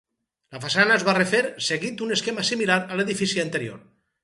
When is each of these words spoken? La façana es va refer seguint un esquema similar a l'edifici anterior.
La 0.53 0.61
façana 0.63 0.95
es 0.95 1.05
va 1.09 1.15
refer 1.17 1.41
seguint 1.67 2.01
un 2.07 2.15
esquema 2.17 2.47
similar 2.51 2.81
a 2.95 3.01
l'edifici 3.01 3.45
anterior. 3.47 3.89